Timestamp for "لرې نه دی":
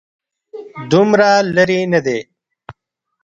1.55-2.19